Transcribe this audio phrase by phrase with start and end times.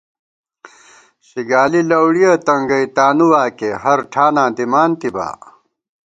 [1.27, 5.27] شِگالی لَؤڑِیَہ تنگَئ تانُو واکے، ہرٹھاناں دِمانتِبا